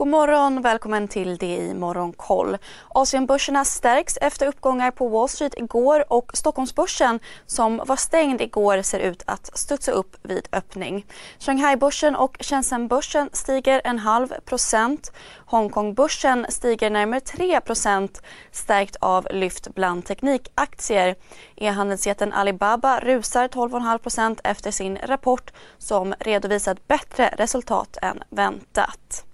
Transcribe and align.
God 0.00 0.08
morgon, 0.08 0.62
välkommen 0.62 1.08
till 1.08 1.36
det 1.36 1.56
i 1.56 1.74
Morgonkoll. 1.74 2.56
Asienbörserna 2.88 3.64
stärks 3.64 4.16
efter 4.16 4.46
uppgångar 4.46 4.90
på 4.90 5.08
Wall 5.08 5.28
Street 5.28 5.54
igår 5.56 6.12
och 6.12 6.30
Stockholmsbörsen 6.34 7.20
som 7.46 7.76
var 7.86 7.96
stängd 7.96 8.40
igår 8.40 8.82
ser 8.82 8.98
ut 8.98 9.22
att 9.26 9.58
studsa 9.58 9.92
upp 9.92 10.16
vid 10.22 10.48
öppning. 10.52 11.06
Shanghai-börsen 11.38 12.16
och 12.16 12.36
Shenzhenbörsen 12.40 13.30
stiger 13.32 13.80
en 13.84 13.98
halv 13.98 14.28
procent. 14.44 15.12
Hongkongbörsen 15.46 16.46
stiger 16.48 16.90
närmare 16.90 17.20
3 17.20 17.60
procent 17.60 18.22
stärkt 18.52 18.96
av 19.00 19.28
lyft 19.30 19.74
bland 19.74 20.04
teknikaktier. 20.04 21.14
E-handelsjätten 21.56 22.32
Alibaba 22.32 23.00
rusar 23.00 23.48
12,5% 23.48 24.40
efter 24.44 24.70
sin 24.70 24.98
rapport 25.02 25.52
som 25.78 26.14
redovisat 26.20 26.88
bättre 26.88 27.34
resultat 27.36 27.96
än 28.02 28.22
väntat. 28.30 29.24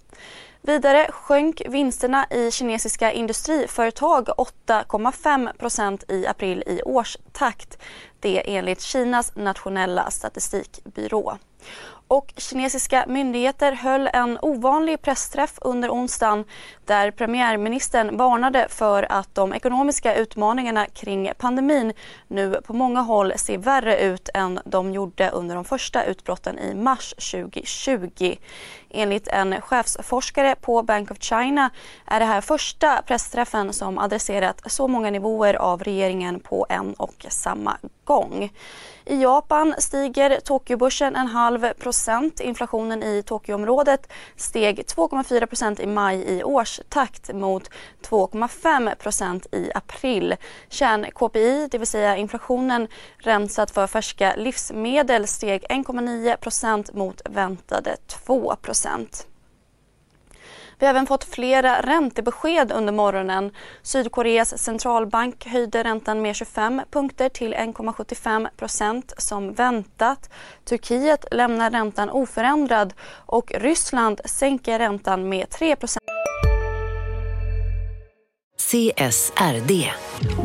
Vidare 0.67 1.07
sjönk 1.11 1.61
vinsterna 1.69 2.25
i 2.29 2.51
kinesiska 2.51 3.11
industriföretag 3.11 4.27
8,5% 4.27 6.11
i 6.11 6.27
april 6.27 6.63
i 6.67 6.81
årstakt. 6.81 7.77
Det 8.19 8.57
enligt 8.57 8.81
Kinas 8.81 9.35
nationella 9.35 10.11
statistikbyrå. 10.11 11.37
Och 12.07 12.33
kinesiska 12.37 13.05
myndigheter 13.07 13.71
höll 13.71 14.09
en 14.13 14.37
ovanlig 14.41 15.01
pressträff 15.01 15.57
under 15.61 15.89
onsdagen 15.89 16.45
där 16.85 17.11
premiärministern 17.11 18.17
varnade 18.17 18.67
för 18.69 19.11
att 19.11 19.35
de 19.35 19.53
ekonomiska 19.53 20.15
utmaningarna 20.15 20.85
kring 20.85 21.31
pandemin 21.37 21.93
nu 22.27 22.61
på 22.61 22.73
många 22.73 23.01
håll 23.01 23.33
ser 23.35 23.57
värre 23.57 23.99
ut 23.99 24.29
än 24.33 24.59
de 24.65 24.93
gjorde 24.93 25.29
under 25.29 25.55
de 25.55 25.65
första 25.65 26.03
utbrotten 26.03 26.59
i 26.59 26.73
mars 26.75 27.13
2020. 27.31 28.35
Enligt 28.89 29.27
en 29.27 29.61
chefsforskare 29.61 30.55
på 30.55 30.83
Bank 30.83 31.11
of 31.11 31.17
China 31.19 31.69
är 32.05 32.19
det 32.19 32.25
här 32.25 32.41
första 32.41 33.01
pressträffen 33.01 33.73
som 33.73 33.97
adresserat 33.97 34.61
så 34.65 34.87
många 34.87 35.09
nivåer 35.09 35.53
av 35.53 35.83
regeringen 35.83 36.39
på 36.39 36.65
en 36.69 36.93
och 36.93 37.25
samma 37.29 37.77
gång. 38.03 38.51
I 39.05 39.21
Japan 39.21 39.75
stiger 39.77 40.39
Tokyobörsen 40.39 41.15
en 41.15 41.27
halv 41.27 41.73
procent. 41.73 41.96
Inflationen 42.41 43.03
i 43.03 43.23
Tokyoområdet 43.23 44.11
steg 44.35 44.79
2,4 44.79 45.45
procent 45.45 45.79
i 45.79 45.85
maj 45.85 46.37
i 46.37 46.43
årstakt 46.43 47.33
mot 47.33 47.69
2,5 48.01 48.95
procent 48.95 49.47
i 49.51 49.71
april. 49.75 50.35
Kärn-KPI, 50.69 51.67
det 51.71 51.77
vill 51.77 51.87
säga 51.87 52.17
inflationen 52.17 52.87
rensat 53.17 53.71
för 53.71 53.87
färska 53.87 54.35
livsmedel, 54.35 55.27
steg 55.27 55.65
1,9 55.69 56.37
procent 56.37 56.93
mot 56.93 57.21
väntade 57.25 57.97
2 58.07 58.55
procent. 58.55 59.27
Vi 60.79 60.85
har 60.85 60.93
även 60.93 61.07
fått 61.07 61.23
flera 61.23 61.81
räntebesked 61.81 62.71
under 62.71 62.93
morgonen. 62.93 63.51
Sydkoreas 63.81 64.57
centralbank 64.57 65.45
höjde 65.45 65.83
räntan 65.83 66.21
med 66.21 66.35
25 66.35 66.81
punkter 66.91 67.29
till 67.29 67.53
1,75 67.53 68.47
procent 68.57 69.13
som 69.17 69.53
väntat. 69.53 70.29
Turkiet 70.65 71.25
lämnar 71.31 71.71
räntan 71.71 72.09
oförändrad 72.09 72.93
och 73.09 73.51
Ryssland 73.55 74.21
sänker 74.25 74.79
räntan 74.79 75.29
med 75.29 75.49
3 75.49 75.75
procent. 75.75 76.03
CSRD, 78.57 79.91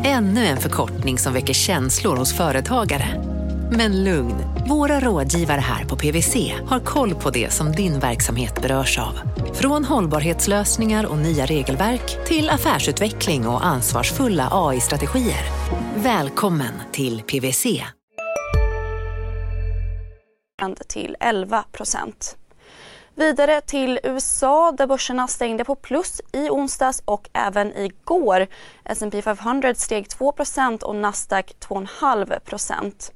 ännu 0.03 0.45
en 0.45 0.57
förkortning 0.57 1.17
som 1.17 1.33
väcker 1.33 1.53
känslor 1.53 2.15
hos 2.15 2.37
företagare. 2.37 3.32
Men 3.77 4.03
lugn, 4.03 4.35
våra 4.69 4.99
rådgivare 4.99 5.59
här 5.59 5.85
på 5.85 5.95
PWC 5.95 6.53
har 6.67 6.79
koll 6.79 7.15
på 7.15 7.29
det 7.29 7.53
som 7.53 7.71
din 7.71 7.99
verksamhet 7.99 8.61
berörs 8.61 8.99
av. 8.99 9.19
Från 9.53 9.85
hållbarhetslösningar 9.85 11.05
och 11.05 11.17
nya 11.17 11.45
regelverk 11.45 12.25
till 12.25 12.49
affärsutveckling 12.49 13.47
och 13.47 13.65
ansvarsfulla 13.65 14.49
AI-strategier. 14.51 15.43
Välkommen 15.95 16.73
till 16.91 17.21
PWC. 17.21 17.65
till 20.87 21.15
11 21.19 21.63
procent. 21.71 22.37
Vidare 23.15 23.61
till 23.61 23.99
USA 24.03 24.71
där 24.71 24.87
börserna 24.87 25.27
stängde 25.27 25.63
på 25.63 25.75
plus 25.75 26.21
i 26.33 26.49
onsdags 26.49 27.01
och 27.05 27.29
även 27.33 27.77
igår. 27.77 28.47
S&P 28.85 29.21
500 29.21 29.75
steg 29.75 30.05
2% 30.07 30.83
och 30.83 30.95
Nasdaq 30.95 31.55
2,5 31.59 33.11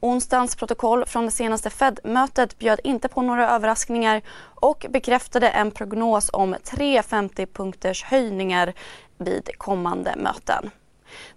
Onsdagens 0.00 0.56
protokoll 0.56 1.06
från 1.06 1.24
det 1.24 1.30
senaste 1.30 1.70
Fed-mötet 1.70 2.58
bjöd 2.58 2.80
inte 2.84 3.08
på 3.08 3.22
några 3.22 3.50
överraskningar 3.50 4.22
och 4.54 4.86
bekräftade 4.90 5.48
en 5.48 5.70
prognos 5.70 6.30
om 6.32 6.54
3,50-punkters 6.54 8.04
höjningar 8.04 8.72
vid 9.18 9.50
kommande 9.58 10.14
möten. 10.16 10.70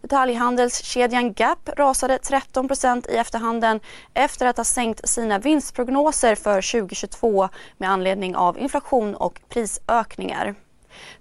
Detaljhandelskedjan 0.02 1.34
Gap 1.34 1.70
rasade 1.78 2.18
13% 2.18 3.12
i 3.12 3.18
efterhanden 3.18 3.80
efter 4.14 4.46
att 4.46 4.58
ha 4.58 4.64
sänkt 4.64 5.10
sina 5.10 5.40
vinstprognoser 5.40 6.36
för 6.36 6.72
2022 6.72 7.50
med 7.78 7.90
anledning 7.90 8.36
av 8.36 8.60
inflation 8.60 9.16
och 9.16 9.42
prisökningar. 9.50 10.56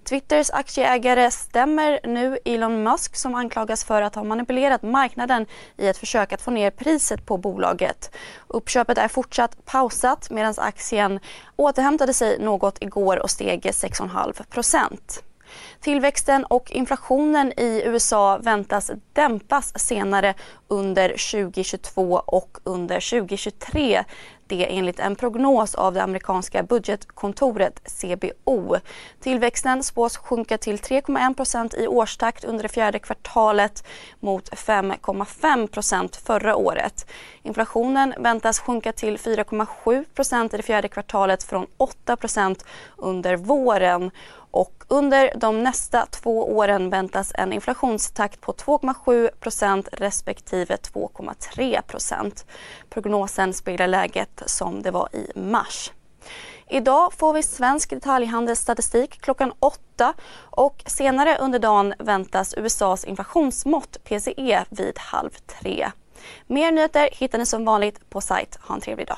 Twitters 0.03 0.49
aktieägare 0.49 1.31
stämmer 1.31 1.99
nu 2.03 2.37
Elon 2.45 2.83
Musk 2.83 3.15
som 3.15 3.35
anklagas 3.35 3.83
för 3.83 4.01
att 4.01 4.15
ha 4.15 4.23
manipulerat 4.23 4.81
marknaden 4.81 5.45
i 5.77 5.87
ett 5.87 5.97
försök 5.97 6.33
att 6.33 6.41
få 6.41 6.51
ner 6.51 6.71
priset 6.71 7.25
på 7.25 7.37
bolaget. 7.37 8.15
Uppköpet 8.47 8.97
är 8.97 9.07
fortsatt 9.07 9.65
pausat 9.65 10.29
medan 10.29 10.53
aktien 10.57 11.19
återhämtade 11.55 12.13
sig 12.13 12.39
något 12.39 12.77
igår 12.83 13.17
och 13.19 13.29
steg 13.29 13.61
6,5 13.61 14.43
procent. 14.49 15.23
Tillväxten 15.79 16.45
och 16.45 16.71
inflationen 16.71 17.53
i 17.57 17.83
USA 17.85 18.37
väntas 18.37 18.91
dämpas 19.13 19.79
senare 19.79 20.33
under 20.67 21.09
2022 21.09 22.21
och 22.25 22.57
under 22.63 23.19
2023 23.19 24.03
det 24.47 24.77
enligt 24.77 24.99
en 24.99 25.15
prognos 25.15 25.75
av 25.75 25.93
det 25.93 26.03
amerikanska 26.03 26.63
budgetkontoret 26.63 27.81
CBO. 27.85 28.75
Tillväxten 29.19 29.83
spås 29.83 30.17
sjunka 30.17 30.57
till 30.57 30.77
3,1% 30.77 31.77
i 31.77 31.87
årstakt 31.87 32.43
under 32.43 32.63
det 32.63 32.69
fjärde 32.69 32.99
kvartalet 32.99 33.83
mot 34.19 34.49
5,5% 34.49 36.25
förra 36.25 36.55
året. 36.55 37.07
Inflationen 37.41 38.13
väntas 38.17 38.59
sjunka 38.59 38.91
till 38.91 39.17
4,7% 39.17 40.53
i 40.53 40.57
det 40.57 40.63
fjärde 40.63 40.87
kvartalet 40.87 41.43
från 41.43 41.67
8% 42.05 42.65
under 42.97 43.35
våren 43.35 44.11
och 44.53 44.83
under 44.87 45.31
de 45.35 45.63
nästa 45.63 46.05
två 46.05 46.57
åren 46.57 46.89
väntas 46.89 47.31
en 47.35 47.53
inflationstakt 47.53 48.41
på 48.41 48.53
2,7 48.53 49.29
procent 49.39 49.87
respektive 49.91 50.75
2,3 50.75 51.81
procent. 51.81 52.45
Prognosen 52.89 53.53
speglar 53.53 53.87
läget 53.87 54.43
som 54.45 54.81
det 54.81 54.91
var 54.91 55.15
i 55.15 55.39
mars. 55.39 55.91
Idag 56.69 57.13
får 57.13 57.33
vi 57.33 57.43
svensk 57.43 57.89
detaljhandelsstatistik 57.89 59.21
klockan 59.21 59.53
åtta 59.59 60.13
och 60.39 60.83
senare 60.85 61.37
under 61.37 61.59
dagen 61.59 61.93
väntas 61.99 62.53
USAs 62.57 63.05
inflationsmått 63.05 64.03
PCE 64.03 64.65
vid 64.69 64.99
halv 64.99 65.29
tre. 65.29 65.91
Mer 66.47 66.71
nyheter 66.71 67.09
hittar 67.11 67.37
ni 67.37 67.45
som 67.45 67.65
vanligt 67.65 68.09
på 68.09 68.21
sajt. 68.21 68.59
Ha 68.61 68.75
en 68.75 68.81
trevlig 68.81 69.07
dag. 69.07 69.17